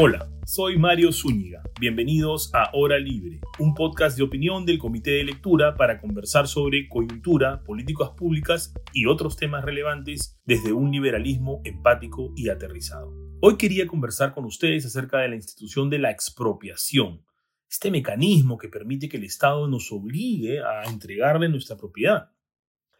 Hola, 0.00 0.30
soy 0.46 0.78
Mario 0.78 1.10
Zúñiga. 1.10 1.60
Bienvenidos 1.80 2.54
a 2.54 2.70
Hora 2.72 3.00
Libre, 3.00 3.40
un 3.58 3.74
podcast 3.74 4.16
de 4.16 4.22
opinión 4.22 4.64
del 4.64 4.78
Comité 4.78 5.10
de 5.10 5.24
Lectura 5.24 5.74
para 5.74 6.00
conversar 6.00 6.46
sobre 6.46 6.88
coyuntura, 6.88 7.64
políticas 7.64 8.10
públicas 8.10 8.72
y 8.92 9.06
otros 9.06 9.36
temas 9.36 9.64
relevantes 9.64 10.38
desde 10.44 10.72
un 10.72 10.92
liberalismo 10.92 11.62
empático 11.64 12.32
y 12.36 12.48
aterrizado. 12.48 13.12
Hoy 13.40 13.56
quería 13.56 13.88
conversar 13.88 14.32
con 14.34 14.44
ustedes 14.44 14.86
acerca 14.86 15.18
de 15.18 15.30
la 15.30 15.34
institución 15.34 15.90
de 15.90 15.98
la 15.98 16.12
expropiación, 16.12 17.24
este 17.68 17.90
mecanismo 17.90 18.56
que 18.56 18.68
permite 18.68 19.08
que 19.08 19.16
el 19.16 19.24
Estado 19.24 19.66
nos 19.66 19.90
obligue 19.90 20.60
a 20.60 20.84
entregarle 20.84 21.48
nuestra 21.48 21.76
propiedad. 21.76 22.30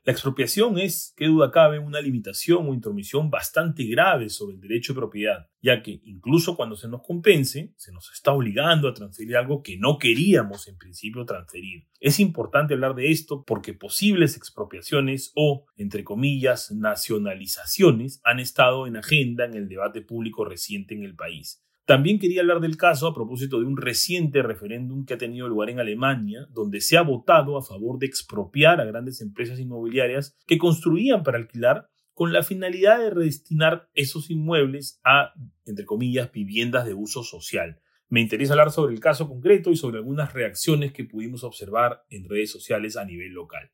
La 0.09 0.13
expropiación 0.13 0.79
es, 0.79 1.13
qué 1.19 1.27
duda 1.27 1.51
cabe, 1.51 1.79
una 1.79 2.01
limitación 2.01 2.67
o 2.67 2.73
intromisión 2.73 3.29
bastante 3.29 3.85
grave 3.85 4.31
sobre 4.31 4.55
el 4.55 4.61
derecho 4.63 4.95
de 4.95 5.01
propiedad, 5.01 5.51
ya 5.61 5.83
que 5.83 6.01
incluso 6.03 6.57
cuando 6.57 6.77
se 6.77 6.89
nos 6.89 7.03
compense, 7.03 7.75
se 7.77 7.93
nos 7.93 8.11
está 8.11 8.33
obligando 8.33 8.89
a 8.89 8.95
transferir 8.95 9.37
algo 9.37 9.63
que 9.63 9.77
no 9.77 9.99
queríamos 9.99 10.67
en 10.67 10.79
principio 10.79 11.27
transferir. 11.27 11.89
Es 12.01 12.21
importante 12.21 12.73
hablar 12.73 12.95
de 12.95 13.11
esto 13.11 13.45
porque 13.45 13.75
posibles 13.75 14.39
expropiaciones 14.39 15.31
o, 15.35 15.67
entre 15.77 16.05
comillas, 16.05 16.73
nacionalizaciones 16.73 18.23
han 18.25 18.41
estado 18.41 18.87
en 18.87 18.97
agenda 18.97 19.45
en 19.45 19.53
el 19.53 19.69
debate 19.69 20.01
público 20.01 20.47
reciente 20.47 20.95
en 20.95 21.03
el 21.03 21.17
país. 21.17 21.63
También 21.89 22.19
quería 22.19 22.43
hablar 22.43 22.61
del 22.61 22.77
caso 22.77 23.07
a 23.07 23.15
propósito 23.15 23.59
de 23.59 23.65
un 23.65 23.79
reciente 23.79 24.43
referéndum 24.43 25.07
que 25.07 25.15
ha 25.15 25.17
tenido 25.17 25.49
lugar 25.49 25.71
en 25.71 25.81
Alemania, 25.81 26.47
donde 26.51 26.83
se 26.83 26.99
ha 26.99 27.01
votado 27.01 27.57
a 27.57 27.63
favor 27.63 27.99
de 27.99 28.05
expropiar 28.05 28.79
a 28.79 28.85
grandes 28.85 29.23
empresas 29.23 29.59
inmobiliarias 29.59 30.37
que 30.47 30.59
construían 30.59 31.23
para 31.23 31.39
alquilar 31.39 31.89
con 32.13 32.35
la 32.35 32.43
finalidad 32.43 32.99
de 32.99 33.09
redestinar 33.09 33.89
esos 33.95 34.29
inmuebles 34.29 35.01
a, 35.03 35.33
entre 35.65 35.87
comillas, 35.87 36.31
viviendas 36.31 36.85
de 36.85 36.93
uso 36.93 37.23
social. 37.23 37.81
Me 38.11 38.21
interesa 38.21 38.53
hablar 38.53 38.71
sobre 38.71 38.93
el 38.93 39.01
caso 39.01 39.27
concreto 39.27 39.71
y 39.71 39.77
sobre 39.77 39.97
algunas 39.97 40.35
reacciones 40.35 40.93
que 40.93 41.05
pudimos 41.05 41.43
observar 41.43 42.05
en 42.11 42.29
redes 42.29 42.51
sociales 42.51 42.99
a 42.99 43.07
nivel 43.07 43.33
local. 43.33 43.71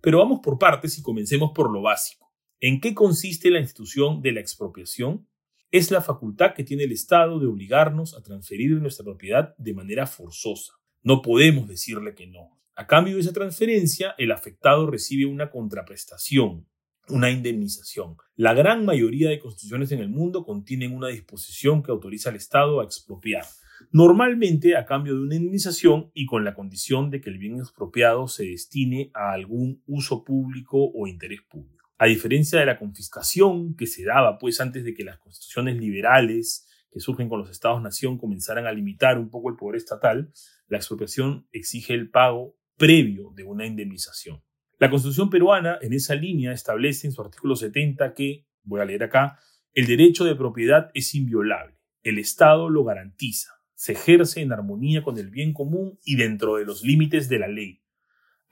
Pero 0.00 0.18
vamos 0.18 0.40
por 0.42 0.58
partes 0.58 0.98
y 0.98 1.02
comencemos 1.02 1.52
por 1.54 1.72
lo 1.72 1.80
básico. 1.80 2.32
¿En 2.58 2.80
qué 2.80 2.92
consiste 2.92 3.52
la 3.52 3.60
institución 3.60 4.20
de 4.20 4.32
la 4.32 4.40
expropiación? 4.40 5.28
Es 5.72 5.90
la 5.90 6.02
facultad 6.02 6.52
que 6.54 6.64
tiene 6.64 6.84
el 6.84 6.92
Estado 6.92 7.40
de 7.40 7.46
obligarnos 7.46 8.14
a 8.14 8.22
transferir 8.22 8.72
nuestra 8.72 9.04
propiedad 9.04 9.56
de 9.56 9.72
manera 9.72 10.06
forzosa. 10.06 10.74
No 11.02 11.22
podemos 11.22 11.66
decirle 11.66 12.14
que 12.14 12.26
no. 12.26 12.60
A 12.76 12.86
cambio 12.86 13.14
de 13.14 13.22
esa 13.22 13.32
transferencia, 13.32 14.14
el 14.18 14.32
afectado 14.32 14.90
recibe 14.90 15.24
una 15.24 15.50
contraprestación, 15.50 16.68
una 17.08 17.30
indemnización. 17.30 18.16
La 18.36 18.52
gran 18.52 18.84
mayoría 18.84 19.30
de 19.30 19.38
constituciones 19.38 19.90
en 19.92 20.00
el 20.00 20.10
mundo 20.10 20.44
contienen 20.44 20.94
una 20.94 21.08
disposición 21.08 21.82
que 21.82 21.90
autoriza 21.90 22.28
al 22.28 22.36
Estado 22.36 22.80
a 22.80 22.84
expropiar, 22.84 23.46
normalmente 23.92 24.76
a 24.76 24.84
cambio 24.84 25.14
de 25.14 25.22
una 25.22 25.36
indemnización 25.36 26.10
y 26.12 26.26
con 26.26 26.44
la 26.44 26.54
condición 26.54 27.08
de 27.08 27.22
que 27.22 27.30
el 27.30 27.38
bien 27.38 27.58
expropiado 27.58 28.28
se 28.28 28.44
destine 28.44 29.10
a 29.14 29.32
algún 29.32 29.82
uso 29.86 30.22
público 30.22 30.90
o 30.94 31.06
interés 31.06 31.40
público. 31.50 31.81
A 31.98 32.06
diferencia 32.06 32.58
de 32.58 32.66
la 32.66 32.78
confiscación 32.78 33.76
que 33.76 33.86
se 33.86 34.04
daba 34.04 34.38
pues 34.38 34.60
antes 34.60 34.84
de 34.84 34.94
que 34.94 35.04
las 35.04 35.18
constituciones 35.18 35.76
liberales 35.76 36.66
que 36.90 37.00
surgen 37.00 37.28
con 37.28 37.40
los 37.40 37.50
estados-nación 37.50 38.18
comenzaran 38.18 38.66
a 38.66 38.72
limitar 38.72 39.18
un 39.18 39.30
poco 39.30 39.48
el 39.48 39.56
poder 39.56 39.76
estatal, 39.76 40.32
la 40.68 40.78
expropiación 40.78 41.46
exige 41.52 41.94
el 41.94 42.10
pago 42.10 42.56
previo 42.76 43.32
de 43.34 43.44
una 43.44 43.66
indemnización. 43.66 44.42
La 44.78 44.90
Constitución 44.90 45.30
peruana 45.30 45.78
en 45.80 45.92
esa 45.92 46.14
línea 46.14 46.52
establece 46.52 47.06
en 47.06 47.12
su 47.12 47.22
artículo 47.22 47.54
70 47.54 48.14
que, 48.14 48.46
voy 48.64 48.80
a 48.80 48.84
leer 48.84 49.04
acá, 49.04 49.38
el 49.74 49.86
derecho 49.86 50.24
de 50.24 50.34
propiedad 50.34 50.90
es 50.92 51.14
inviolable, 51.14 51.78
el 52.02 52.18
Estado 52.18 52.68
lo 52.68 52.84
garantiza, 52.84 53.52
se 53.74 53.92
ejerce 53.92 54.40
en 54.40 54.52
armonía 54.52 55.02
con 55.02 55.18
el 55.18 55.30
bien 55.30 55.52
común 55.52 55.98
y 56.04 56.16
dentro 56.16 56.56
de 56.56 56.64
los 56.64 56.82
límites 56.82 57.28
de 57.28 57.38
la 57.38 57.48
ley, 57.48 57.81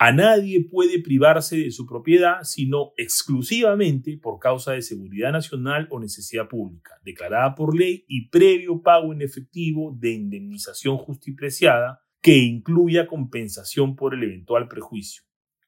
a 0.03 0.13
nadie 0.13 0.65
puede 0.65 1.03
privarse 1.03 1.59
de 1.59 1.71
su 1.71 1.85
propiedad 1.85 2.43
sino 2.43 2.93
exclusivamente 2.97 4.17
por 4.17 4.39
causa 4.39 4.73
de 4.73 4.81
seguridad 4.81 5.31
nacional 5.31 5.89
o 5.91 6.01
necesidad 6.01 6.49
pública, 6.49 6.95
declarada 7.05 7.55
por 7.55 7.79
ley 7.79 8.07
y 8.09 8.31
previo 8.31 8.81
pago 8.81 9.13
en 9.13 9.21
efectivo 9.21 9.95
de 10.01 10.13
indemnización 10.13 10.97
justipreciada 10.97 12.01
que 12.23 12.39
incluya 12.39 13.07
compensación 13.07 13.95
por 13.95 14.15
el 14.15 14.23
eventual 14.23 14.69
prejuicio. 14.69 15.23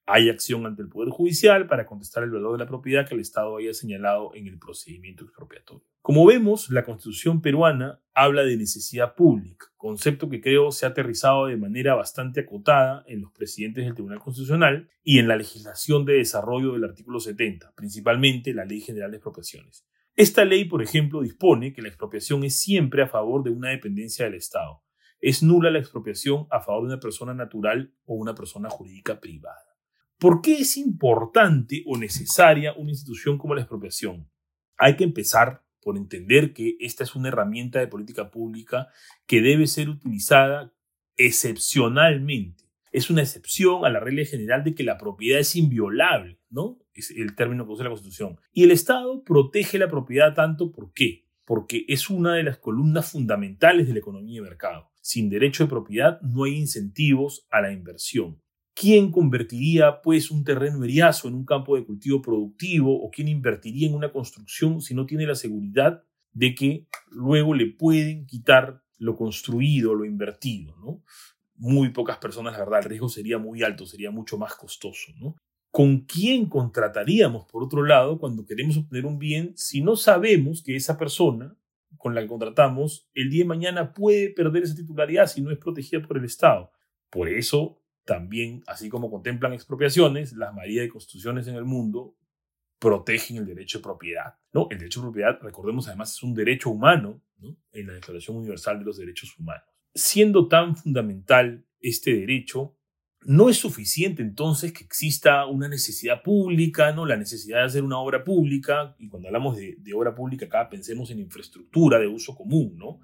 Hay 0.04 0.28
acción 0.28 0.66
ante 0.66 0.82
el 0.82 0.88
Poder 0.88 1.10
Judicial 1.10 1.68
para 1.68 1.86
contestar 1.86 2.24
el 2.24 2.30
valor 2.30 2.52
de 2.52 2.64
la 2.64 2.68
propiedad 2.68 3.06
que 3.06 3.14
el 3.14 3.20
Estado 3.20 3.56
haya 3.56 3.72
señalado 3.72 4.34
en 4.34 4.48
el 4.48 4.58
procedimiento 4.58 5.24
expropiatorio. 5.24 5.86
Como 6.00 6.26
vemos, 6.26 6.70
la 6.70 6.84
Constitución 6.84 7.40
peruana 7.40 8.02
habla 8.12 8.42
de 8.42 8.56
necesidad 8.56 9.14
pública, 9.14 9.66
concepto 9.76 10.28
que 10.28 10.40
creo 10.40 10.72
se 10.72 10.86
ha 10.86 10.88
aterrizado 10.88 11.46
de 11.46 11.56
manera 11.56 11.94
bastante 11.94 12.40
acotada 12.40 13.04
en 13.06 13.22
los 13.22 13.30
presidentes 13.30 13.84
del 13.84 13.94
Tribunal 13.94 14.18
Constitucional 14.18 14.90
y 15.04 15.20
en 15.20 15.28
la 15.28 15.36
legislación 15.36 16.04
de 16.04 16.14
desarrollo 16.14 16.72
del 16.72 16.84
artículo 16.84 17.20
70, 17.20 17.72
principalmente 17.76 18.52
la 18.52 18.64
Ley 18.64 18.80
General 18.80 19.12
de 19.12 19.18
Expropiaciones. 19.18 19.86
Esta 20.16 20.44
ley, 20.44 20.66
por 20.66 20.82
ejemplo, 20.82 21.22
dispone 21.22 21.72
que 21.72 21.80
la 21.80 21.88
expropiación 21.88 22.42
es 22.44 22.58
siempre 22.58 23.02
a 23.02 23.08
favor 23.08 23.44
de 23.44 23.50
una 23.50 23.70
dependencia 23.70 24.24
del 24.24 24.34
Estado. 24.34 24.82
Es 25.20 25.42
nula 25.42 25.70
la 25.70 25.78
expropiación 25.78 26.48
a 26.50 26.60
favor 26.60 26.82
de 26.82 26.94
una 26.94 27.00
persona 27.00 27.32
natural 27.32 27.94
o 28.04 28.14
una 28.16 28.34
persona 28.34 28.68
jurídica 28.68 29.20
privada. 29.20 29.71
¿Por 30.22 30.40
qué 30.40 30.60
es 30.60 30.76
importante 30.76 31.82
o 31.84 31.98
necesaria 31.98 32.74
una 32.74 32.90
institución 32.90 33.38
como 33.38 33.56
la 33.56 33.62
expropiación? 33.62 34.30
Hay 34.76 34.94
que 34.94 35.02
empezar 35.02 35.64
por 35.80 35.96
entender 35.96 36.52
que 36.52 36.76
esta 36.78 37.02
es 37.02 37.16
una 37.16 37.26
herramienta 37.26 37.80
de 37.80 37.88
política 37.88 38.30
pública 38.30 38.86
que 39.26 39.40
debe 39.40 39.66
ser 39.66 39.88
utilizada 39.88 40.72
excepcionalmente. 41.16 42.62
Es 42.92 43.10
una 43.10 43.22
excepción 43.22 43.84
a 43.84 43.90
la 43.90 43.98
regla 43.98 44.24
general 44.24 44.62
de 44.62 44.76
que 44.76 44.84
la 44.84 44.96
propiedad 44.96 45.40
es 45.40 45.56
inviolable, 45.56 46.38
¿no? 46.50 46.78
Es 46.94 47.10
el 47.10 47.34
término 47.34 47.66
que 47.66 47.72
usa 47.72 47.82
la 47.82 47.90
Constitución. 47.90 48.38
Y 48.52 48.62
el 48.62 48.70
Estado 48.70 49.24
protege 49.24 49.76
la 49.76 49.88
propiedad 49.88 50.34
tanto, 50.34 50.70
¿por 50.70 50.92
qué? 50.92 51.26
Porque 51.44 51.84
es 51.88 52.10
una 52.10 52.34
de 52.34 52.44
las 52.44 52.58
columnas 52.58 53.10
fundamentales 53.10 53.88
de 53.88 53.94
la 53.94 53.98
economía 53.98 54.40
de 54.40 54.48
mercado. 54.48 54.92
Sin 55.00 55.28
derecho 55.28 55.64
de 55.64 55.70
propiedad 55.70 56.20
no 56.20 56.44
hay 56.44 56.58
incentivos 56.58 57.44
a 57.50 57.60
la 57.60 57.72
inversión. 57.72 58.40
¿Quién 58.74 59.12
convertiría 59.12 60.00
pues 60.00 60.30
un 60.30 60.44
terreno 60.44 60.82
eriazo 60.82 61.28
en 61.28 61.34
un 61.34 61.44
campo 61.44 61.76
de 61.76 61.84
cultivo 61.84 62.22
productivo 62.22 63.02
o 63.02 63.10
quién 63.10 63.28
invertiría 63.28 63.88
en 63.88 63.94
una 63.94 64.10
construcción 64.10 64.80
si 64.80 64.94
no 64.94 65.04
tiene 65.04 65.26
la 65.26 65.34
seguridad 65.34 66.02
de 66.32 66.54
que 66.54 66.86
luego 67.10 67.54
le 67.54 67.66
pueden 67.66 68.26
quitar 68.26 68.82
lo 68.98 69.16
construido, 69.16 69.94
lo 69.94 70.04
invertido, 70.04 70.74
¿no? 70.78 71.02
Muy 71.56 71.90
pocas 71.90 72.16
personas, 72.18 72.54
la 72.54 72.60
verdad, 72.60 72.80
el 72.80 72.86
riesgo 72.86 73.08
sería 73.08 73.38
muy 73.38 73.62
alto, 73.62 73.84
sería 73.84 74.10
mucho 74.10 74.38
más 74.38 74.54
costoso, 74.54 75.12
¿no? 75.20 75.36
¿Con 75.70 76.00
quién 76.00 76.46
contrataríamos, 76.46 77.46
por 77.46 77.62
otro 77.62 77.84
lado, 77.84 78.18
cuando 78.18 78.44
queremos 78.44 78.76
obtener 78.76 79.06
un 79.06 79.18
bien 79.18 79.52
si 79.56 79.80
no 79.82 79.96
sabemos 79.96 80.62
que 80.62 80.76
esa 80.76 80.96
persona 80.96 81.56
con 81.98 82.14
la 82.14 82.22
que 82.22 82.28
contratamos 82.28 83.08
el 83.14 83.30
día 83.30 83.44
de 83.44 83.48
mañana 83.48 83.92
puede 83.92 84.30
perder 84.30 84.62
esa 84.62 84.74
titularidad 84.74 85.26
si 85.26 85.40
no 85.40 85.50
es 85.50 85.58
protegida 85.58 86.02
por 86.02 86.18
el 86.18 86.24
Estado? 86.24 86.70
Por 87.10 87.28
eso 87.28 87.81
también, 88.04 88.62
así 88.66 88.88
como 88.88 89.10
contemplan 89.10 89.52
expropiaciones, 89.52 90.32
las 90.32 90.54
mayoría 90.54 90.82
de 90.82 90.88
constituciones 90.88 91.46
en 91.46 91.54
el 91.54 91.64
mundo 91.64 92.16
protegen 92.78 93.36
el 93.36 93.46
derecho 93.46 93.78
de 93.78 93.84
propiedad. 93.84 94.34
¿no? 94.52 94.66
El 94.70 94.78
derecho 94.78 95.00
de 95.00 95.06
propiedad, 95.06 95.38
recordemos, 95.40 95.86
además 95.86 96.12
es 96.12 96.22
un 96.22 96.34
derecho 96.34 96.70
humano 96.70 97.22
en 97.72 97.86
la 97.86 97.94
Declaración 97.94 98.36
Universal 98.36 98.78
de 98.80 98.84
los 98.84 98.98
Derechos 98.98 99.38
Humanos. 99.38 99.64
Siendo 99.94 100.48
tan 100.48 100.76
fundamental 100.76 101.64
este 101.80 102.14
derecho, 102.14 102.76
no 103.24 103.48
es 103.48 103.56
suficiente 103.58 104.22
entonces 104.22 104.72
que 104.72 104.82
exista 104.82 105.46
una 105.46 105.68
necesidad 105.68 106.22
pública, 106.22 106.92
¿no? 106.92 107.06
la 107.06 107.16
necesidad 107.16 107.58
de 107.58 107.66
hacer 107.66 107.84
una 107.84 107.98
obra 107.98 108.24
pública, 108.24 108.96
y 108.98 109.08
cuando 109.08 109.28
hablamos 109.28 109.56
de, 109.56 109.76
de 109.78 109.94
obra 109.94 110.14
pública 110.14 110.46
acá 110.46 110.68
pensemos 110.68 111.10
en 111.10 111.20
infraestructura 111.20 112.00
de 112.00 112.08
uso 112.08 112.34
común, 112.34 112.76
¿no? 112.76 113.00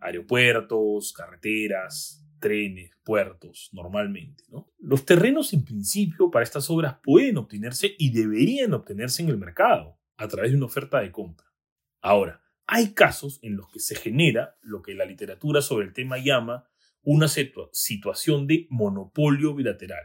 aeropuertos, 0.00 1.12
carreteras, 1.12 2.26
trenes, 2.42 2.90
puertos, 3.04 3.70
normalmente. 3.72 4.44
¿no? 4.50 4.68
Los 4.78 5.06
terrenos 5.06 5.54
en 5.54 5.64
principio 5.64 6.30
para 6.30 6.42
estas 6.42 6.68
obras 6.68 6.96
pueden 7.02 7.38
obtenerse 7.38 7.94
y 7.98 8.10
deberían 8.10 8.74
obtenerse 8.74 9.22
en 9.22 9.30
el 9.30 9.38
mercado 9.38 9.98
a 10.16 10.28
través 10.28 10.50
de 10.50 10.58
una 10.58 10.66
oferta 10.66 11.00
de 11.00 11.10
compra. 11.10 11.46
Ahora, 12.02 12.42
hay 12.66 12.92
casos 12.92 13.38
en 13.42 13.56
los 13.56 13.70
que 13.70 13.78
se 13.78 13.94
genera 13.94 14.56
lo 14.60 14.82
que 14.82 14.94
la 14.94 15.06
literatura 15.06 15.62
sobre 15.62 15.86
el 15.86 15.92
tema 15.92 16.18
llama 16.18 16.68
una 17.02 17.28
situación 17.28 18.46
de 18.46 18.66
monopolio 18.70 19.54
bilateral. 19.54 20.04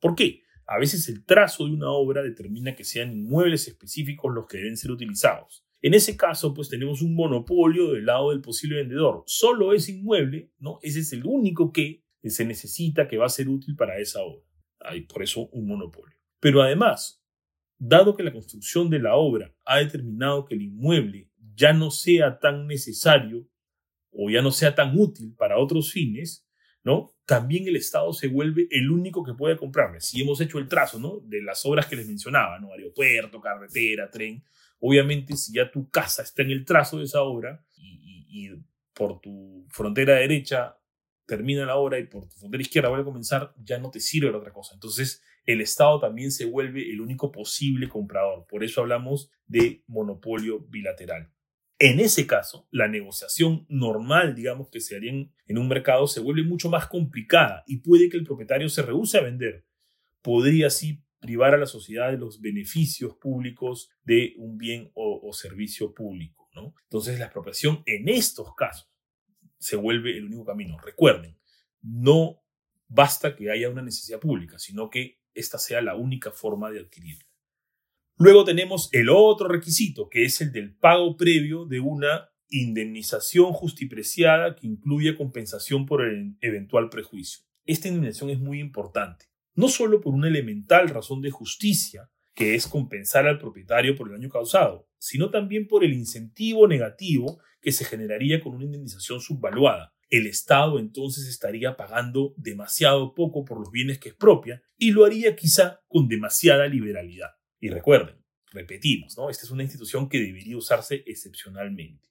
¿Por 0.00 0.14
qué? 0.14 0.42
A 0.66 0.78
veces 0.78 1.08
el 1.08 1.24
trazo 1.24 1.66
de 1.66 1.72
una 1.72 1.90
obra 1.90 2.22
determina 2.22 2.74
que 2.74 2.84
sean 2.84 3.12
inmuebles 3.12 3.68
específicos 3.68 4.34
los 4.34 4.46
que 4.46 4.58
deben 4.58 4.76
ser 4.76 4.90
utilizados. 4.90 5.64
En 5.80 5.94
ese 5.94 6.16
caso, 6.16 6.54
pues 6.54 6.68
tenemos 6.68 7.02
un 7.02 7.14
monopolio 7.14 7.92
del 7.92 8.06
lado 8.06 8.30
del 8.30 8.40
posible 8.40 8.78
vendedor. 8.78 9.22
Solo 9.26 9.72
ese 9.72 9.92
inmueble, 9.92 10.50
¿no? 10.58 10.78
Ese 10.82 11.00
es 11.00 11.12
el 11.12 11.24
único 11.24 11.72
que 11.72 12.02
se 12.24 12.44
necesita 12.44 13.08
que 13.08 13.16
va 13.16 13.26
a 13.26 13.30
ser 13.30 13.48
útil 13.48 13.76
para 13.76 13.98
esa 13.98 14.22
obra. 14.22 14.44
Hay 14.80 15.02
por 15.02 15.22
eso 15.22 15.48
un 15.52 15.66
monopolio. 15.66 16.16
Pero 16.40 16.62
además, 16.62 17.22
dado 17.78 18.16
que 18.16 18.22
la 18.22 18.32
construcción 18.32 18.90
de 18.90 18.98
la 18.98 19.14
obra 19.14 19.54
ha 19.64 19.78
determinado 19.78 20.44
que 20.44 20.54
el 20.54 20.62
inmueble 20.62 21.30
ya 21.54 21.72
no 21.72 21.90
sea 21.90 22.38
tan 22.38 22.66
necesario 22.66 23.48
o 24.10 24.30
ya 24.30 24.42
no 24.42 24.50
sea 24.50 24.74
tan 24.74 24.98
útil 24.98 25.34
para 25.36 25.58
otros 25.58 25.92
fines, 25.92 26.46
¿no? 26.82 27.12
También 27.24 27.68
el 27.68 27.76
Estado 27.76 28.12
se 28.12 28.28
vuelve 28.28 28.66
el 28.70 28.90
único 28.90 29.22
que 29.22 29.34
puede 29.34 29.56
comprarle. 29.56 30.00
Si 30.00 30.20
hemos 30.20 30.40
hecho 30.40 30.58
el 30.58 30.68
trazo, 30.68 30.98
¿no? 30.98 31.20
De 31.24 31.42
las 31.42 31.64
obras 31.66 31.86
que 31.86 31.96
les 31.96 32.06
mencionaba, 32.06 32.58
¿no? 32.58 32.72
Aeropuerto, 32.72 33.40
carretera, 33.40 34.10
tren. 34.10 34.42
Obviamente, 34.80 35.36
si 35.36 35.52
ya 35.52 35.70
tu 35.70 35.88
casa 35.90 36.22
está 36.22 36.42
en 36.42 36.50
el 36.50 36.64
trazo 36.64 36.98
de 36.98 37.04
esa 37.04 37.22
obra 37.22 37.64
y, 37.76 38.50
por 38.94 39.20
tu 39.20 39.64
frontera 39.70 40.14
derecha 40.14 40.76
termina 41.24 41.64
la 41.64 41.76
obra 41.76 42.00
y 42.00 42.06
por 42.06 42.28
tu 42.28 42.36
frontera 42.36 42.62
izquierda 42.62 42.88
vuelve 42.88 43.02
a 43.02 43.04
comenzar, 43.04 43.54
ya 43.62 43.78
no 43.78 43.90
te 43.90 44.00
sirve 44.00 44.32
la 44.32 44.38
otra 44.38 44.52
cosa. 44.52 44.74
Entonces, 44.74 45.22
el 45.44 45.60
Estado 45.60 46.00
también 46.00 46.32
se 46.32 46.46
vuelve 46.46 46.90
el 46.90 47.00
único 47.00 47.30
posible 47.30 47.88
comprador. 47.88 48.46
Por 48.48 48.64
eso 48.64 48.80
hablamos 48.80 49.30
de 49.46 49.82
monopolio 49.86 50.60
bilateral. 50.68 51.30
En 51.78 52.00
ese 52.00 52.26
caso, 52.26 52.66
la 52.72 52.88
negociación 52.88 53.64
normal, 53.68 54.34
digamos, 54.34 54.68
que 54.68 54.80
se 54.80 54.96
haría 54.96 55.12
en, 55.12 55.58
un 55.58 55.68
mercado 55.68 56.08
se 56.08 56.20
vuelve 56.20 56.42
mucho 56.42 56.68
más 56.68 56.88
complicada 56.88 57.62
y 57.68 57.78
puede 57.78 58.08
que 58.08 58.16
el 58.16 58.24
propietario 58.24 58.68
se 58.68 58.82
rehúse 58.82 59.16
a 59.16 59.22
vender. 59.22 59.64
Podría 60.20 60.66
así 60.66 61.04
privar 61.20 61.54
a 61.54 61.58
la 61.58 61.66
sociedad 61.66 62.10
de 62.10 62.18
los 62.18 62.40
beneficios 62.40 63.16
públicos 63.16 63.90
de 64.04 64.34
un 64.38 64.56
bien 64.58 64.90
o, 64.94 65.32
servicio 65.32 65.94
público. 65.94 66.48
¿no? 66.54 66.74
Entonces, 66.84 67.18
la 67.18 67.26
expropiación 67.26 67.82
en 67.86 68.08
estos 68.08 68.54
casos 68.54 68.90
se 69.58 69.76
vuelve 69.76 70.16
el 70.16 70.26
único 70.26 70.44
camino. 70.44 70.78
Recuerden, 70.78 71.38
no 71.82 72.42
basta 72.86 73.36
que 73.36 73.50
haya 73.50 73.68
una 73.68 73.82
necesidad 73.82 74.20
pública, 74.20 74.58
sino 74.58 74.90
que 74.90 75.20
esta 75.34 75.58
sea 75.58 75.82
la 75.82 75.94
única 75.94 76.30
forma 76.30 76.70
de 76.70 76.80
adquirirla. 76.80 77.28
Luego 78.16 78.44
tenemos 78.44 78.88
el 78.92 79.10
otro 79.10 79.46
requisito, 79.46 80.08
que 80.08 80.24
es 80.24 80.40
el 80.40 80.50
del 80.50 80.74
pago 80.74 81.16
previo 81.16 81.66
de 81.66 81.78
una 81.78 82.30
indemnización 82.48 83.52
justipreciada 83.52 84.56
que 84.56 84.66
incluye 84.66 85.16
compensación 85.16 85.86
por 85.86 86.02
el 86.04 86.36
eventual 86.40 86.88
prejuicio. 86.88 87.44
Esta 87.64 87.88
indemnización 87.88 88.30
es 88.30 88.40
muy 88.40 88.58
importante, 88.58 89.26
no 89.58 89.68
solo 89.68 90.00
por 90.00 90.14
una 90.14 90.28
elemental 90.28 90.88
razón 90.88 91.20
de 91.20 91.32
justicia, 91.32 92.08
que 92.32 92.54
es 92.54 92.68
compensar 92.68 93.26
al 93.26 93.40
propietario 93.40 93.96
por 93.96 94.06
el 94.06 94.14
daño 94.14 94.28
causado, 94.28 94.88
sino 94.98 95.30
también 95.30 95.66
por 95.66 95.82
el 95.82 95.94
incentivo 95.94 96.68
negativo 96.68 97.40
que 97.60 97.72
se 97.72 97.84
generaría 97.84 98.40
con 98.40 98.54
una 98.54 98.66
indemnización 98.66 99.20
subvaluada. 99.20 99.92
El 100.10 100.28
Estado 100.28 100.78
entonces 100.78 101.26
estaría 101.26 101.76
pagando 101.76 102.34
demasiado 102.36 103.14
poco 103.14 103.44
por 103.44 103.58
los 103.58 103.72
bienes 103.72 103.98
que 103.98 104.10
expropia 104.10 104.62
y 104.76 104.92
lo 104.92 105.04
haría 105.04 105.34
quizá 105.34 105.80
con 105.88 106.06
demasiada 106.06 106.68
liberalidad. 106.68 107.30
Y 107.58 107.70
recuerden, 107.70 108.14
repetimos, 108.52 109.18
¿no? 109.18 109.28
Esta 109.28 109.44
es 109.44 109.50
una 109.50 109.64
institución 109.64 110.08
que 110.08 110.20
debería 110.20 110.56
usarse 110.56 111.02
excepcionalmente. 111.04 112.08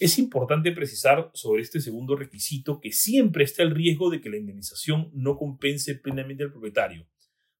Es 0.00 0.18
importante 0.18 0.72
precisar 0.72 1.30
sobre 1.34 1.60
este 1.60 1.78
segundo 1.78 2.16
requisito 2.16 2.80
que 2.80 2.90
siempre 2.90 3.44
está 3.44 3.62
el 3.62 3.74
riesgo 3.74 4.08
de 4.08 4.22
que 4.22 4.30
la 4.30 4.38
indemnización 4.38 5.10
no 5.12 5.36
compense 5.36 5.94
plenamente 5.94 6.42
al 6.42 6.50
propietario. 6.50 7.06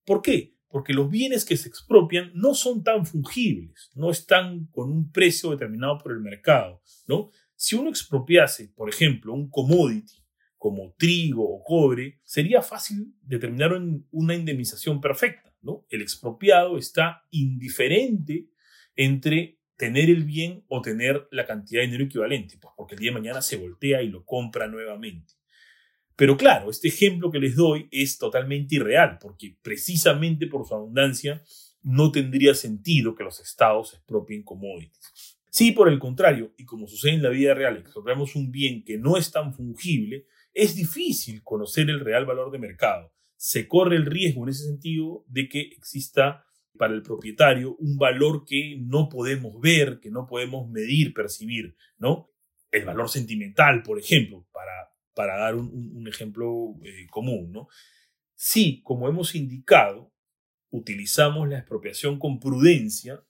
¿Por 0.06 0.22
qué? 0.22 0.56
Porque 0.66 0.94
los 0.94 1.10
bienes 1.10 1.44
que 1.44 1.58
se 1.58 1.68
expropian 1.68 2.32
no 2.34 2.54
son 2.54 2.82
tan 2.82 3.04
fungibles, 3.04 3.90
no 3.94 4.10
están 4.10 4.68
con 4.72 4.90
un 4.90 5.12
precio 5.12 5.50
determinado 5.50 5.98
por 5.98 6.12
el 6.12 6.20
mercado, 6.20 6.80
¿no? 7.06 7.28
Si 7.56 7.76
uno 7.76 7.90
expropiase, 7.90 8.72
por 8.74 8.88
ejemplo, 8.88 9.34
un 9.34 9.50
commodity 9.50 10.24
como 10.56 10.94
trigo 10.96 11.44
o 11.44 11.62
cobre, 11.62 12.22
sería 12.24 12.62
fácil 12.62 13.14
determinar 13.20 13.72
una 14.12 14.34
indemnización 14.34 14.98
perfecta. 15.02 15.54
El 15.90 16.00
expropiado 16.00 16.78
está 16.78 17.26
indiferente 17.30 18.48
entre 18.96 19.59
tener 19.80 20.10
el 20.10 20.24
bien 20.24 20.62
o 20.68 20.82
tener 20.82 21.26
la 21.30 21.46
cantidad 21.46 21.80
de 21.80 21.86
dinero 21.86 22.04
equivalente, 22.04 22.58
pues 22.60 22.74
porque 22.76 22.96
el 22.96 23.00
día 23.00 23.12
de 23.12 23.18
mañana 23.18 23.40
se 23.40 23.56
voltea 23.56 24.02
y 24.02 24.08
lo 24.08 24.26
compra 24.26 24.66
nuevamente. 24.66 25.32
Pero 26.16 26.36
claro, 26.36 26.68
este 26.68 26.88
ejemplo 26.88 27.30
que 27.30 27.38
les 27.38 27.56
doy 27.56 27.88
es 27.90 28.18
totalmente 28.18 28.74
irreal, 28.74 29.16
porque 29.18 29.56
precisamente 29.62 30.46
por 30.48 30.68
su 30.68 30.74
abundancia 30.74 31.42
no 31.82 32.12
tendría 32.12 32.52
sentido 32.52 33.14
que 33.14 33.24
los 33.24 33.40
estados 33.40 33.94
expropien 33.94 34.42
commodities. 34.42 35.38
Si 35.48 35.72
por 35.72 35.88
el 35.88 35.98
contrario, 35.98 36.52
y 36.58 36.66
como 36.66 36.86
sucede 36.86 37.14
en 37.14 37.22
la 37.22 37.30
vida 37.30 37.54
real, 37.54 37.78
expropiamos 37.78 38.36
un 38.36 38.50
bien 38.50 38.84
que 38.84 38.98
no 38.98 39.16
es 39.16 39.30
tan 39.30 39.54
fungible, 39.54 40.26
es 40.52 40.74
difícil 40.74 41.42
conocer 41.42 41.88
el 41.88 42.00
real 42.00 42.26
valor 42.26 42.50
de 42.50 42.58
mercado 42.58 43.14
se 43.40 43.66
corre 43.68 43.96
el 43.96 44.04
riesgo 44.04 44.42
en 44.42 44.50
ese 44.50 44.66
sentido 44.66 45.24
de 45.26 45.48
que 45.48 45.60
exista 45.62 46.44
para 46.78 46.94
el 46.94 47.02
propietario 47.02 47.76
un 47.76 47.96
valor 47.96 48.44
que 48.46 48.78
no 48.80 49.08
podemos 49.08 49.60
ver, 49.60 50.00
que 50.00 50.10
no 50.10 50.26
podemos 50.26 50.68
medir, 50.68 51.12
percibir, 51.12 51.76
¿no? 51.98 52.30
El 52.70 52.84
valor 52.84 53.08
sentimental, 53.08 53.82
por 53.82 53.98
ejemplo, 53.98 54.46
para, 54.52 54.92
para 55.14 55.38
dar 55.38 55.56
un, 55.56 56.06
ejemplo 56.08 56.76
eh, 56.84 57.06
común, 57.10 57.52
¿no? 57.52 57.68
Si, 58.34 58.80
como 58.82 59.08
hemos 59.08 59.34
indicado, 59.34 60.12
utilizamos 60.70 61.48
la 61.48 61.58
expropiación 61.58 62.18
con 62.18 62.38
prudencia, 62.38 63.22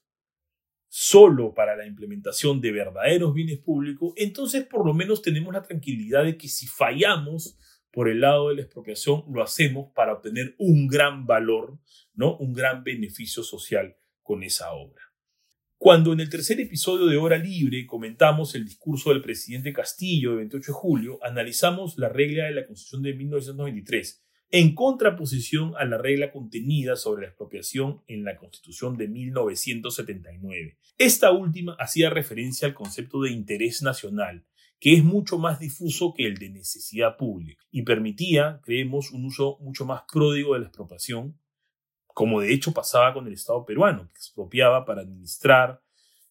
solo 0.87 1.53
para 1.53 1.75
la 1.75 1.87
implementación 1.87 2.59
de 2.59 2.71
verdaderos 2.71 3.33
bienes 3.33 3.59
públicos, 3.59 4.13
entonces 4.17 4.65
por 4.65 4.85
lo 4.85 4.93
menos 4.93 5.21
tenemos 5.21 5.53
la 5.53 5.61
tranquilidad 5.61 6.25
de 6.25 6.37
que 6.37 6.49
si 6.49 6.67
fallamos 6.67 7.57
por 7.91 8.09
el 8.09 8.21
lado 8.21 8.49
de 8.49 8.55
la 8.55 8.61
expropiación 8.61 9.23
lo 9.31 9.43
hacemos 9.43 9.91
para 9.93 10.13
obtener 10.13 10.55
un 10.57 10.87
gran 10.87 11.25
valor, 11.25 11.79
¿no? 12.13 12.37
Un 12.37 12.53
gran 12.53 12.83
beneficio 12.83 13.43
social 13.43 13.95
con 14.21 14.43
esa 14.43 14.71
obra. 14.73 15.01
Cuando 15.77 16.13
en 16.13 16.19
el 16.19 16.29
tercer 16.29 16.59
episodio 16.59 17.07
de 17.07 17.17
Hora 17.17 17.37
Libre 17.37 17.87
comentamos 17.87 18.53
el 18.53 18.65
discurso 18.65 19.09
del 19.09 19.21
presidente 19.21 19.73
Castillo 19.73 20.31
de 20.31 20.37
28 20.37 20.71
de 20.71 20.77
julio, 20.77 21.19
analizamos 21.23 21.97
la 21.97 22.07
regla 22.07 22.45
de 22.45 22.51
la 22.51 22.65
Constitución 22.67 23.01
de 23.01 23.13
1993 23.15 24.23
en 24.51 24.75
contraposición 24.75 25.73
a 25.77 25.85
la 25.85 25.97
regla 25.97 26.29
contenida 26.29 26.97
sobre 26.97 27.21
la 27.21 27.29
expropiación 27.29 28.03
en 28.07 28.25
la 28.25 28.35
Constitución 28.35 28.97
de 28.97 29.07
1979. 29.07 30.77
Esta 30.97 31.31
última 31.31 31.75
hacía 31.79 32.09
referencia 32.09 32.67
al 32.67 32.73
concepto 32.73 33.21
de 33.21 33.31
interés 33.31 33.81
nacional 33.81 34.45
que 34.81 34.95
es 34.95 35.03
mucho 35.03 35.37
más 35.37 35.59
difuso 35.59 36.11
que 36.11 36.25
el 36.25 36.37
de 36.37 36.49
necesidad 36.49 37.15
pública 37.15 37.63
y 37.69 37.83
permitía, 37.83 38.59
creemos, 38.63 39.11
un 39.11 39.25
uso 39.25 39.59
mucho 39.61 39.85
más 39.85 40.01
pródigo 40.11 40.55
de 40.55 40.61
la 40.61 40.65
expropiación, 40.65 41.39
como 42.07 42.41
de 42.41 42.51
hecho 42.51 42.73
pasaba 42.73 43.13
con 43.13 43.27
el 43.27 43.33
Estado 43.33 43.63
peruano, 43.63 44.09
que 44.11 44.17
expropiaba 44.17 44.83
para 44.83 45.01
administrar 45.01 45.83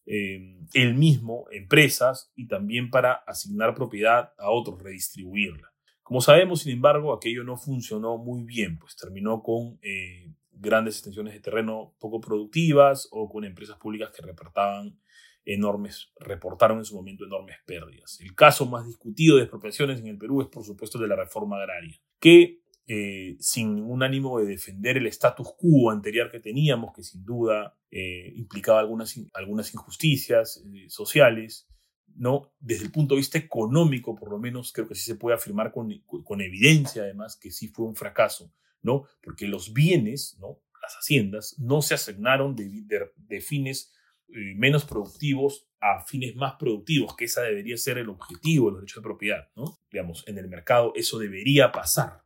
eh, 0.05 0.59
él 0.73 0.95
mismo 0.95 1.45
empresas 1.49 2.33
y 2.35 2.49
también 2.49 2.89
para 2.89 3.13
asignar 3.13 3.73
propiedad 3.73 4.33
a 4.37 4.51
otros, 4.51 4.83
redistribuirla. 4.83 5.71
Como 6.03 6.19
sabemos, 6.19 6.63
sin 6.63 6.73
embargo, 6.73 7.13
aquello 7.13 7.45
no 7.45 7.55
funcionó 7.55 8.17
muy 8.17 8.43
bien, 8.43 8.77
pues 8.79 8.97
terminó 8.97 9.41
con 9.41 9.79
eh, 9.81 10.33
grandes 10.51 10.95
extensiones 10.95 11.33
de 11.35 11.39
terreno 11.39 11.95
poco 11.99 12.19
productivas 12.19 13.07
o 13.11 13.29
con 13.29 13.45
empresas 13.45 13.77
públicas 13.77 14.11
que 14.11 14.23
repartaban 14.25 14.99
enormes, 15.45 16.11
reportaron 16.19 16.79
en 16.79 16.85
su 16.85 16.95
momento 16.95 17.25
enormes 17.25 17.57
pérdidas. 17.65 18.19
El 18.21 18.35
caso 18.35 18.65
más 18.65 18.85
discutido 18.85 19.37
de 19.37 19.43
expropiaciones 19.43 19.99
en 19.99 20.07
el 20.07 20.17
Perú 20.17 20.41
es, 20.41 20.47
por 20.47 20.63
supuesto, 20.63 20.97
el 20.97 21.03
de 21.03 21.07
la 21.09 21.15
reforma 21.15 21.57
agraria, 21.57 21.99
que 22.19 22.61
eh, 22.87 23.37
sin 23.39 23.75
ningún 23.75 24.03
ánimo 24.03 24.39
de 24.39 24.45
defender 24.45 24.97
el 24.97 25.07
status 25.07 25.53
quo 25.57 25.91
anterior 25.91 26.29
que 26.29 26.39
teníamos, 26.39 26.93
que 26.93 27.03
sin 27.03 27.23
duda 27.23 27.77
eh, 27.89 28.33
implicaba 28.35 28.79
algunas, 28.79 29.17
algunas 29.33 29.73
injusticias 29.73 30.63
eh, 30.73 30.89
sociales, 30.89 31.67
¿no? 32.15 32.51
Desde 32.59 32.85
el 32.85 32.91
punto 32.91 33.15
de 33.15 33.19
vista 33.19 33.37
económico, 33.37 34.15
por 34.15 34.29
lo 34.29 34.39
menos, 34.39 34.73
creo 34.73 34.87
que 34.87 34.95
sí 34.95 35.03
se 35.03 35.15
puede 35.15 35.35
afirmar 35.35 35.71
con, 35.71 35.89
con 36.01 36.41
evidencia, 36.41 37.03
además, 37.03 37.37
que 37.37 37.51
sí 37.51 37.69
fue 37.69 37.85
un 37.85 37.95
fracaso, 37.95 38.53
¿no? 38.81 39.05
Porque 39.23 39.47
los 39.47 39.73
bienes, 39.73 40.37
¿no? 40.39 40.59
Las 40.81 40.95
haciendas 40.95 41.55
no 41.59 41.81
se 41.81 41.93
asignaron 41.93 42.55
de, 42.55 42.83
de 43.15 43.41
fines 43.41 43.93
eh, 44.33 44.53
menos 44.55 44.85
productivos 44.85 45.67
a 45.79 46.03
fines 46.05 46.35
más 46.35 46.53
productivos, 46.59 47.15
que 47.15 47.25
esa 47.25 47.41
debería 47.41 47.75
ser 47.77 47.97
el 47.97 48.09
objetivo 48.09 48.67
de 48.67 48.71
los 48.71 48.81
derechos 48.81 49.03
de 49.03 49.07
propiedad, 49.07 49.49
¿no? 49.55 49.79
Digamos, 49.91 50.23
en 50.27 50.37
el 50.37 50.47
mercado 50.47 50.93
eso 50.95 51.17
debería 51.17 51.71
pasar, 51.71 52.23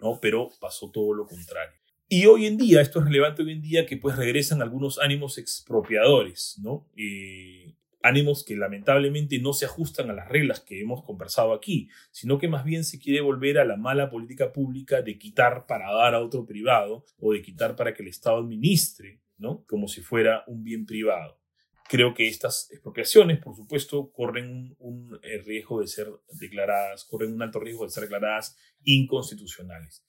¿no? 0.00 0.18
Pero 0.20 0.48
pasó 0.60 0.90
todo 0.90 1.12
lo 1.14 1.26
contrario. 1.26 1.78
Y 2.08 2.26
hoy 2.26 2.46
en 2.46 2.56
día, 2.56 2.80
esto 2.80 2.98
es 2.98 3.06
relevante 3.06 3.42
hoy 3.42 3.52
en 3.52 3.62
día, 3.62 3.86
que 3.86 3.96
pues 3.96 4.16
regresan 4.16 4.62
algunos 4.62 4.98
ánimos 4.98 5.38
expropiadores, 5.38 6.58
¿no? 6.62 6.86
Eh, 6.96 7.74
ánimos 8.02 8.44
que 8.44 8.56
lamentablemente 8.56 9.38
no 9.38 9.54
se 9.54 9.64
ajustan 9.64 10.10
a 10.10 10.12
las 10.12 10.28
reglas 10.28 10.60
que 10.60 10.80
hemos 10.80 11.02
conversado 11.02 11.54
aquí, 11.54 11.88
sino 12.10 12.38
que 12.38 12.48
más 12.48 12.64
bien 12.64 12.84
se 12.84 12.98
quiere 12.98 13.22
volver 13.22 13.58
a 13.58 13.64
la 13.64 13.76
mala 13.76 14.10
política 14.10 14.52
pública 14.52 15.00
de 15.00 15.18
quitar 15.18 15.66
para 15.66 15.90
dar 15.92 16.14
a 16.14 16.20
otro 16.20 16.44
privado 16.44 17.04
o 17.18 17.32
de 17.32 17.40
quitar 17.40 17.76
para 17.76 17.94
que 17.94 18.02
el 18.02 18.10
Estado 18.10 18.38
administre, 18.38 19.20
¿no? 19.38 19.64
Como 19.66 19.88
si 19.88 20.02
fuera 20.02 20.44
un 20.46 20.62
bien 20.62 20.84
privado. 20.84 21.40
Creo 21.88 22.14
que 22.14 22.28
estas 22.28 22.70
expropiaciones, 22.70 23.40
por 23.40 23.54
supuesto, 23.54 24.10
corren 24.10 24.74
un, 24.78 25.18
eh, 25.22 25.38
riesgo 25.44 25.80
de 25.80 25.86
ser 25.86 26.08
declaradas, 26.40 27.04
corren 27.04 27.32
un 27.34 27.42
alto 27.42 27.60
riesgo 27.60 27.84
de 27.84 27.90
ser 27.90 28.04
declaradas 28.04 28.56
inconstitucionales. 28.84 30.04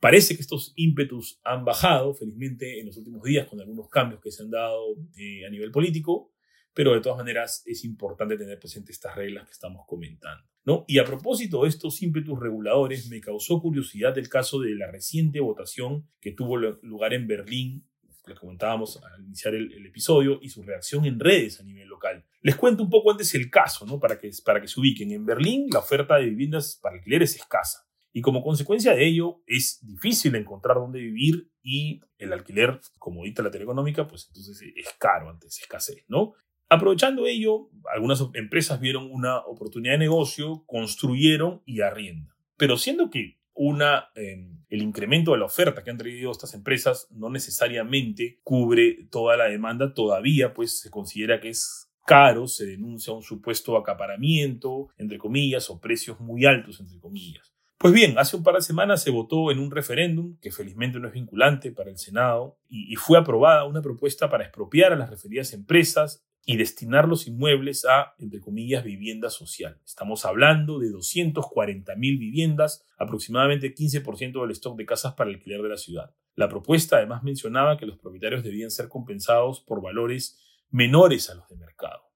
Parece 0.00 0.34
que 0.34 0.42
estos 0.42 0.72
ímpetus 0.76 1.40
han 1.44 1.64
bajado, 1.64 2.14
felizmente, 2.14 2.80
en 2.80 2.86
los 2.86 2.96
últimos 2.96 3.22
días 3.22 3.46
con 3.46 3.60
algunos 3.60 3.88
cambios 3.88 4.20
que 4.20 4.32
se 4.32 4.42
han 4.42 4.50
dado 4.50 4.96
eh, 5.16 5.46
a 5.46 5.50
nivel 5.50 5.70
político, 5.70 6.32
pero 6.72 6.94
de 6.94 7.00
todas 7.00 7.18
maneras 7.18 7.62
es 7.66 7.84
importante 7.84 8.36
tener 8.36 8.58
presente 8.58 8.92
estas 8.92 9.14
reglas 9.14 9.44
que 9.44 9.52
estamos 9.52 9.84
comentando. 9.86 10.44
¿no? 10.64 10.84
Y 10.88 10.98
a 10.98 11.04
propósito 11.04 11.62
de 11.62 11.68
estos 11.68 12.00
ímpetus 12.02 12.38
reguladores, 12.38 13.08
me 13.08 13.20
causó 13.20 13.60
curiosidad 13.60 14.16
el 14.18 14.28
caso 14.28 14.60
de 14.60 14.74
la 14.74 14.90
reciente 14.90 15.40
votación 15.40 16.08
que 16.20 16.32
tuvo 16.32 16.56
lugar 16.56 17.14
en 17.14 17.26
Berlín 17.26 17.89
que 18.34 18.40
comentábamos 18.40 19.00
al 19.02 19.24
iniciar 19.24 19.54
el, 19.54 19.86
episodio, 19.86 20.38
y 20.42 20.48
su 20.48 20.62
reacción 20.62 21.04
en 21.04 21.18
redes 21.18 21.60
a 21.60 21.64
nivel 21.64 21.88
local. 21.88 22.24
Les 22.40 22.56
cuento 22.56 22.82
un 22.82 22.90
poco 22.90 23.10
antes 23.10 23.34
el 23.34 23.50
caso, 23.50 23.86
¿no? 23.86 23.98
para, 23.98 24.18
que, 24.18 24.30
para 24.44 24.60
que 24.60 24.68
se 24.68 24.80
ubiquen. 24.80 25.12
En 25.12 25.26
Berlín 25.26 25.66
la 25.72 25.80
oferta 25.80 26.16
de 26.16 26.26
viviendas 26.26 26.78
para 26.82 26.96
alquiler 26.96 27.22
es 27.22 27.36
escasa. 27.36 27.86
Y 28.12 28.22
como 28.22 28.42
consecuencia 28.42 28.94
de 28.94 29.06
ello, 29.06 29.42
es 29.46 29.78
difícil 29.86 30.34
encontrar 30.34 30.76
dónde 30.76 30.98
vivir 30.98 31.50
y 31.62 32.00
el 32.18 32.32
alquiler, 32.32 32.80
como 32.98 33.24
dicta 33.24 33.42
la 33.42 33.50
teleeconómica, 33.50 34.08
pues 34.08 34.26
entonces 34.28 34.60
es 34.74 34.88
caro 34.98 35.30
antes 35.30 35.60
escasez, 35.60 36.04
¿no? 36.08 36.34
Aprovechando 36.68 37.26
ello, 37.26 37.68
algunas 37.92 38.24
empresas 38.34 38.80
vieron 38.80 39.10
una 39.10 39.38
oportunidad 39.38 39.94
de 39.94 39.98
negocio, 39.98 40.64
construyeron 40.66 41.62
y 41.66 41.80
arriendan. 41.80 42.34
Pero 42.56 42.76
siendo 42.76 43.10
que 43.10 43.39
una, 43.62 44.08
em, 44.14 44.64
el 44.70 44.80
incremento 44.80 45.32
de 45.32 45.38
la 45.38 45.44
oferta 45.44 45.84
que 45.84 45.90
han 45.90 45.98
traído 45.98 46.32
estas 46.32 46.54
empresas 46.54 47.08
no 47.10 47.28
necesariamente 47.28 48.40
cubre 48.42 49.06
toda 49.10 49.36
la 49.36 49.44
demanda, 49.44 49.92
todavía 49.92 50.54
pues 50.54 50.80
se 50.80 50.88
considera 50.88 51.40
que 51.40 51.50
es 51.50 51.92
caro, 52.06 52.48
se 52.48 52.64
denuncia 52.64 53.12
un 53.12 53.22
supuesto 53.22 53.76
acaparamiento, 53.76 54.88
entre 54.96 55.18
comillas, 55.18 55.68
o 55.68 55.78
precios 55.78 56.18
muy 56.20 56.46
altos, 56.46 56.80
entre 56.80 56.98
comillas. 56.98 57.52
Pues 57.76 57.92
bien, 57.92 58.18
hace 58.18 58.34
un 58.38 58.42
par 58.42 58.54
de 58.54 58.62
semanas 58.62 59.02
se 59.02 59.10
votó 59.10 59.50
en 59.50 59.58
un 59.58 59.70
referéndum, 59.70 60.38
que 60.40 60.50
felizmente 60.50 60.98
no 60.98 61.08
es 61.08 61.12
vinculante 61.12 61.70
para 61.70 61.90
el 61.90 61.98
Senado, 61.98 62.58
y, 62.66 62.94
fue 62.96 63.18
aprobada 63.18 63.66
una 63.66 63.82
propuesta 63.82 64.30
para 64.30 64.44
expropiar 64.44 64.94
a 64.94 64.96
las 64.96 65.10
referidas 65.10 65.52
empresas 65.52 66.24
y 66.44 66.56
destinar 66.56 67.06
los 67.06 67.26
inmuebles 67.26 67.84
a, 67.84 68.14
entre 68.18 68.40
comillas, 68.40 68.84
vivienda 68.84 69.30
social. 69.30 69.80
Estamos 69.84 70.24
hablando 70.24 70.78
de 70.78 70.90
240 70.90 71.94
mil 71.96 72.18
viviendas, 72.18 72.86
aproximadamente 72.98 73.74
15% 73.74 74.40
del 74.40 74.50
stock 74.50 74.76
de 74.76 74.86
casas 74.86 75.14
para 75.14 75.30
alquiler 75.30 75.62
de 75.62 75.68
la 75.68 75.76
ciudad. 75.76 76.14
La 76.34 76.48
propuesta 76.48 76.96
además 76.96 77.22
mencionaba 77.22 77.76
que 77.76 77.86
los 77.86 77.98
propietarios 77.98 78.42
debían 78.42 78.70
ser 78.70 78.88
compensados 78.88 79.60
por 79.60 79.82
valores 79.82 80.38
menores 80.70 81.28
a 81.30 81.34
los 81.34 81.48
de 81.48 81.56
mercado. 81.56 82.09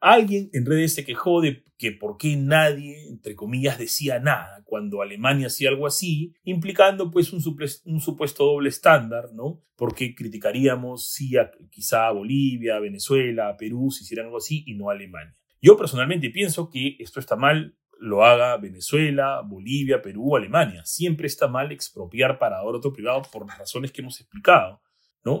Alguien 0.00 0.50
en 0.52 0.66
redes 0.66 0.94
se 0.94 1.04
quejó 1.04 1.40
de 1.40 1.64
que 1.78 1.92
por 1.92 2.16
qué 2.16 2.36
nadie, 2.36 3.08
entre 3.08 3.34
comillas, 3.34 3.78
decía 3.78 4.18
nada 4.18 4.62
cuando 4.64 5.02
Alemania 5.02 5.48
hacía 5.48 5.68
algo 5.68 5.86
así, 5.86 6.34
implicando 6.42 7.10
pues 7.10 7.32
un, 7.32 7.40
supuesto 7.40 8.44
doble 8.44 8.68
estándar, 8.68 9.32
¿no? 9.32 9.62
Porque 9.76 10.14
criticaríamos 10.14 11.10
si 11.10 11.36
a, 11.36 11.50
quizá 11.70 12.08
a 12.08 12.12
Bolivia, 12.12 12.78
Venezuela, 12.80 13.56
Perú 13.56 13.90
si 13.90 14.04
hicieran 14.04 14.26
algo 14.26 14.38
así 14.38 14.64
y 14.66 14.74
no 14.74 14.90
Alemania. 14.90 15.36
Yo 15.60 15.76
personalmente 15.76 16.30
pienso 16.30 16.68
que 16.70 16.96
esto 16.98 17.20
está 17.20 17.36
mal, 17.36 17.76
lo 17.98 18.24
haga 18.24 18.56
Venezuela, 18.56 19.42
Bolivia, 19.44 20.02
Perú, 20.02 20.36
Alemania. 20.36 20.84
Siempre 20.84 21.26
está 21.26 21.48
mal 21.48 21.72
expropiar 21.72 22.38
para 22.38 22.62
otro 22.62 22.92
privado 22.92 23.22
por 23.32 23.46
las 23.46 23.58
razones 23.58 23.92
que 23.92 24.02
hemos 24.02 24.20
explicado. 24.20 24.80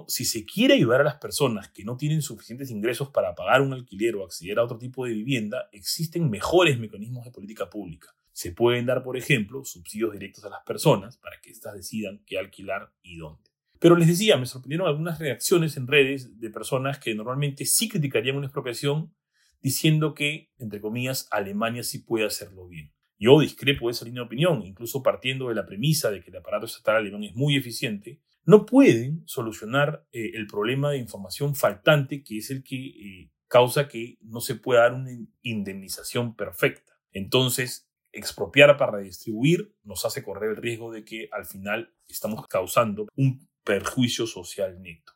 Si 0.08 0.24
se 0.24 0.44
quiere 0.44 0.74
ayudar 0.74 1.00
a 1.00 1.04
las 1.04 1.16
personas 1.16 1.70
que 1.70 1.84
no 1.84 1.96
tienen 1.96 2.20
suficientes 2.20 2.70
ingresos 2.70 3.10
para 3.10 3.34
pagar 3.34 3.62
un 3.62 3.72
alquiler 3.72 4.16
o 4.16 4.24
acceder 4.24 4.58
a 4.58 4.64
otro 4.64 4.78
tipo 4.78 5.04
de 5.04 5.12
vivienda, 5.12 5.68
existen 5.72 6.28
mejores 6.28 6.78
mecanismos 6.78 7.24
de 7.24 7.30
política 7.30 7.70
pública. 7.70 8.08
Se 8.32 8.52
pueden 8.52 8.86
dar, 8.86 9.02
por 9.02 9.16
ejemplo, 9.16 9.64
subsidios 9.64 10.12
directos 10.12 10.44
a 10.44 10.50
las 10.50 10.64
personas 10.64 11.18
para 11.18 11.40
que 11.40 11.50
éstas 11.50 11.74
decidan 11.74 12.22
qué 12.26 12.38
alquilar 12.38 12.92
y 13.02 13.16
dónde. 13.16 13.48
Pero 13.78 13.96
les 13.96 14.08
decía, 14.08 14.36
me 14.36 14.46
sorprendieron 14.46 14.88
algunas 14.88 15.18
reacciones 15.18 15.76
en 15.76 15.86
redes 15.86 16.40
de 16.40 16.50
personas 16.50 16.98
que 16.98 17.14
normalmente 17.14 17.64
sí 17.64 17.88
criticarían 17.88 18.36
una 18.36 18.46
expropiación 18.46 19.14
diciendo 19.62 20.14
que, 20.14 20.50
entre 20.58 20.80
comillas, 20.80 21.28
Alemania 21.30 21.82
sí 21.82 22.00
puede 22.00 22.26
hacerlo 22.26 22.66
bien. 22.66 22.92
Yo 23.18 23.40
discrepo 23.40 23.86
de 23.86 23.92
esa 23.92 24.04
línea 24.04 24.22
de 24.22 24.26
opinión, 24.26 24.62
incluso 24.64 25.02
partiendo 25.02 25.48
de 25.48 25.54
la 25.54 25.64
premisa 25.64 26.10
de 26.10 26.22
que 26.22 26.30
el 26.30 26.36
aparato 26.36 26.66
estatal 26.66 26.96
alemán 26.96 27.24
es 27.24 27.34
muy 27.34 27.56
eficiente, 27.56 28.20
no 28.46 28.64
pueden 28.64 29.22
solucionar 29.26 30.06
eh, 30.12 30.30
el 30.34 30.46
problema 30.46 30.92
de 30.92 30.98
información 30.98 31.54
faltante 31.56 32.22
que 32.22 32.38
es 32.38 32.50
el 32.50 32.62
que 32.62 32.76
eh, 32.76 33.30
causa 33.48 33.88
que 33.88 34.18
no 34.22 34.40
se 34.40 34.54
pueda 34.54 34.82
dar 34.82 34.94
una 34.94 35.10
indemnización 35.42 36.34
perfecta. 36.36 36.92
Entonces, 37.12 37.90
expropiar 38.12 38.76
para 38.76 38.92
redistribuir 38.92 39.74
nos 39.82 40.04
hace 40.04 40.22
correr 40.22 40.50
el 40.50 40.56
riesgo 40.56 40.92
de 40.92 41.04
que 41.04 41.28
al 41.32 41.44
final 41.44 41.92
estamos 42.08 42.46
causando 42.46 43.06
un 43.16 43.48
perjuicio 43.64 44.26
social 44.26 44.80
neto. 44.80 45.12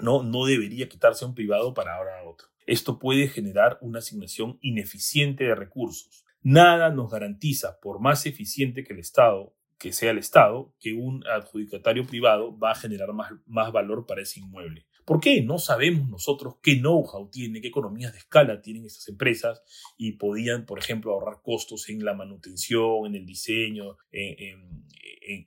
No, 0.00 0.22
no 0.22 0.44
debería 0.44 0.88
quitarse 0.88 1.24
a 1.24 1.28
un 1.28 1.34
privado 1.34 1.72
para 1.72 1.96
ahora 1.96 2.20
a 2.20 2.24
otro. 2.24 2.48
Esto 2.66 2.98
puede 2.98 3.28
generar 3.28 3.78
una 3.80 4.00
asignación 4.00 4.58
ineficiente 4.60 5.44
de 5.44 5.54
recursos. 5.54 6.24
Nada 6.42 6.90
nos 6.90 7.10
garantiza, 7.10 7.80
por 7.80 8.00
más 8.00 8.26
eficiente 8.26 8.84
que 8.84 8.92
el 8.92 8.98
Estado 8.98 9.54
que 9.78 9.92
sea 9.92 10.10
el 10.10 10.18
Estado, 10.18 10.74
que 10.80 10.94
un 10.94 11.24
adjudicatario 11.26 12.06
privado 12.06 12.58
va 12.58 12.72
a 12.72 12.76
generar 12.76 13.12
más, 13.12 13.32
más 13.46 13.72
valor 13.72 14.06
para 14.06 14.22
ese 14.22 14.40
inmueble. 14.40 14.86
¿Por 15.04 15.20
qué? 15.20 15.40
No 15.40 15.58
sabemos 15.58 16.08
nosotros 16.08 16.56
qué 16.60 16.76
know-how 16.76 17.30
tiene, 17.30 17.60
qué 17.60 17.68
economías 17.68 18.12
de 18.12 18.18
escala 18.18 18.60
tienen 18.60 18.84
estas 18.84 19.06
empresas 19.06 19.62
y 19.96 20.12
podían, 20.12 20.66
por 20.66 20.80
ejemplo, 20.80 21.12
ahorrar 21.12 21.42
costos 21.42 21.88
en 21.88 22.04
la 22.04 22.14
manutención, 22.14 23.06
en 23.06 23.14
el 23.14 23.24
diseño, 23.24 23.98
en, 24.10 24.84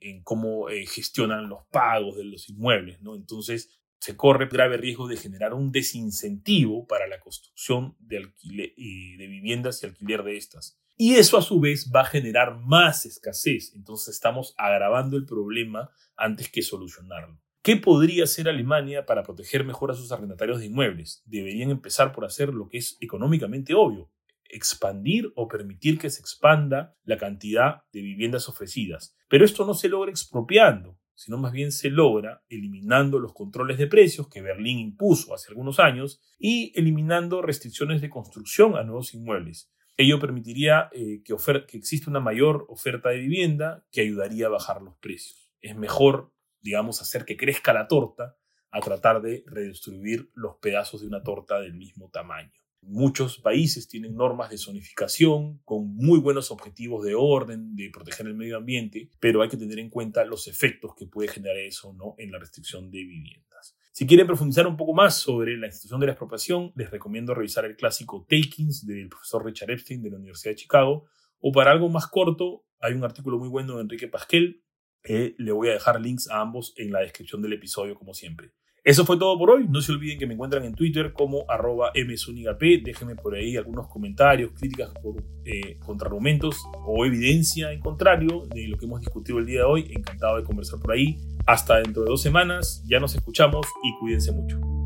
en, 0.00 0.22
cómo 0.22 0.70
eh, 0.70 0.86
gestionan 0.86 1.48
los 1.48 1.66
pagos 1.70 2.16
de 2.16 2.24
los 2.24 2.48
inmuebles, 2.48 3.02
¿no? 3.02 3.16
Entonces, 3.16 3.80
se 3.98 4.16
corre 4.16 4.48
grave 4.48 4.78
riesgo 4.78 5.08
de 5.08 5.18
generar 5.18 5.52
un 5.52 5.72
desincentivo 5.72 6.86
para 6.86 7.06
la 7.06 7.20
construcción 7.20 7.96
de, 7.98 8.16
alquiler, 8.16 8.72
de 8.74 9.26
viviendas 9.26 9.82
y 9.82 9.86
alquiler 9.86 10.22
de 10.22 10.38
estas. 10.38 10.80
Y 11.02 11.14
eso 11.14 11.38
a 11.38 11.42
su 11.42 11.60
vez 11.60 11.90
va 11.90 12.02
a 12.02 12.04
generar 12.04 12.58
más 12.58 13.06
escasez. 13.06 13.72
Entonces 13.74 14.14
estamos 14.14 14.52
agravando 14.58 15.16
el 15.16 15.24
problema 15.24 15.88
antes 16.14 16.50
que 16.50 16.60
solucionarlo. 16.60 17.40
¿Qué 17.62 17.78
podría 17.78 18.24
hacer 18.24 18.50
Alemania 18.50 19.06
para 19.06 19.22
proteger 19.22 19.64
mejor 19.64 19.90
a 19.90 19.94
sus 19.94 20.12
arrendatarios 20.12 20.60
de 20.60 20.66
inmuebles? 20.66 21.22
Deberían 21.24 21.70
empezar 21.70 22.12
por 22.12 22.26
hacer 22.26 22.52
lo 22.52 22.68
que 22.68 22.76
es 22.76 22.98
económicamente 23.00 23.72
obvio, 23.72 24.10
expandir 24.44 25.32
o 25.36 25.48
permitir 25.48 25.98
que 25.98 26.10
se 26.10 26.20
expanda 26.20 26.94
la 27.04 27.16
cantidad 27.16 27.80
de 27.94 28.02
viviendas 28.02 28.50
ofrecidas. 28.50 29.16
Pero 29.30 29.46
esto 29.46 29.64
no 29.64 29.72
se 29.72 29.88
logra 29.88 30.10
expropiando, 30.10 30.98
sino 31.14 31.38
más 31.38 31.52
bien 31.52 31.72
se 31.72 31.88
logra 31.88 32.42
eliminando 32.50 33.18
los 33.18 33.32
controles 33.32 33.78
de 33.78 33.86
precios 33.86 34.28
que 34.28 34.42
Berlín 34.42 34.78
impuso 34.78 35.32
hace 35.32 35.48
algunos 35.48 35.80
años 35.80 36.20
y 36.38 36.78
eliminando 36.78 37.40
restricciones 37.40 38.02
de 38.02 38.10
construcción 38.10 38.76
a 38.76 38.82
nuevos 38.82 39.14
inmuebles. 39.14 39.70
Ello 40.00 40.18
permitiría 40.18 40.88
eh, 40.92 41.22
que, 41.22 41.34
exista 41.76 42.08
una 42.08 42.20
mayor 42.20 42.64
oferta 42.70 43.10
de 43.10 43.18
vivienda 43.18 43.84
que 43.92 44.00
ayudaría 44.00 44.46
a 44.46 44.48
bajar 44.48 44.80
los 44.80 44.96
precios. 44.96 45.52
Es 45.60 45.76
mejor, 45.76 46.32
digamos, 46.62 47.02
hacer 47.02 47.26
que 47.26 47.36
crezca 47.36 47.74
la 47.74 47.86
torta 47.86 48.38
a 48.70 48.80
tratar 48.80 49.20
de 49.20 49.44
redistribuir 49.46 50.30
los 50.32 50.56
pedazos 50.56 51.02
de 51.02 51.06
una 51.06 51.22
torta 51.22 51.60
del 51.60 51.74
mismo 51.74 52.08
tamaño. 52.08 52.50
Muchos 52.80 53.40
países 53.40 53.88
tienen 53.88 54.14
normas 54.14 54.48
de 54.48 54.56
zonificación 54.56 55.58
con 55.66 55.94
muy 55.94 56.18
buenos 56.18 56.50
objetivos 56.50 57.04
de 57.04 57.14
orden, 57.14 57.76
de 57.76 57.90
proteger 57.90 58.26
el 58.26 58.34
medio 58.34 58.56
ambiente, 58.56 59.10
pero 59.20 59.42
hay 59.42 59.50
que 59.50 59.58
tener 59.58 59.78
en 59.78 59.90
cuenta 59.90 60.24
los 60.24 60.48
efectos 60.48 60.94
que 60.96 61.08
puede 61.08 61.28
generar 61.28 61.58
eso 61.58 61.92
¿no? 61.92 62.14
en 62.16 62.32
la 62.32 62.38
restricción 62.38 62.90
de 62.90 63.04
viviendas. 63.04 63.76
Si 64.00 64.06
quieren 64.06 64.26
profundizar 64.26 64.66
un 64.66 64.78
poco 64.78 64.94
más 64.94 65.18
sobre 65.18 65.58
la 65.58 65.66
institución 65.66 66.00
de 66.00 66.06
la 66.06 66.12
expropiación, 66.12 66.72
les 66.74 66.90
recomiendo 66.90 67.34
revisar 67.34 67.66
el 67.66 67.76
clásico 67.76 68.26
Takings 68.26 68.86
del 68.86 69.10
profesor 69.10 69.44
Richard 69.44 69.72
Epstein 69.72 70.02
de 70.02 70.08
la 70.08 70.16
Universidad 70.16 70.52
de 70.52 70.56
Chicago, 70.56 71.04
o 71.38 71.52
para 71.52 71.70
algo 71.70 71.90
más 71.90 72.06
corto, 72.06 72.64
hay 72.80 72.94
un 72.94 73.04
artículo 73.04 73.38
muy 73.38 73.50
bueno 73.50 73.76
de 73.76 73.82
Enrique 73.82 74.08
Pasquel, 74.08 74.64
que 75.02 75.34
le 75.36 75.52
voy 75.52 75.68
a 75.68 75.72
dejar 75.72 76.00
links 76.00 76.30
a 76.30 76.40
ambos 76.40 76.72
en 76.78 76.92
la 76.92 77.00
descripción 77.00 77.42
del 77.42 77.52
episodio, 77.52 77.94
como 77.94 78.14
siempre. 78.14 78.54
Eso 78.82 79.04
fue 79.04 79.18
todo 79.18 79.38
por 79.38 79.50
hoy. 79.50 79.66
No 79.68 79.80
se 79.80 79.92
olviden 79.92 80.18
que 80.18 80.26
me 80.26 80.34
encuentran 80.34 80.64
en 80.64 80.74
Twitter 80.74 81.12
como 81.12 81.44
arroba 81.48 81.92
msunigap. 81.94 82.60
Déjenme 82.60 83.14
por 83.14 83.34
ahí 83.34 83.56
algunos 83.56 83.88
comentarios, 83.88 84.52
críticas, 84.52 84.90
por, 85.02 85.22
eh, 85.44 85.78
contraargumentos 85.84 86.56
o 86.86 87.04
evidencia 87.04 87.72
en 87.72 87.80
contrario 87.80 88.46
de 88.54 88.68
lo 88.68 88.78
que 88.78 88.86
hemos 88.86 89.00
discutido 89.00 89.38
el 89.38 89.46
día 89.46 89.60
de 89.60 89.64
hoy. 89.64 89.86
Encantado 89.90 90.36
de 90.36 90.44
conversar 90.44 90.80
por 90.80 90.92
ahí. 90.92 91.18
Hasta 91.46 91.76
dentro 91.76 92.04
de 92.04 92.10
dos 92.10 92.22
semanas. 92.22 92.82
Ya 92.86 93.00
nos 93.00 93.14
escuchamos 93.14 93.66
y 93.82 93.98
cuídense 93.98 94.32
mucho. 94.32 94.79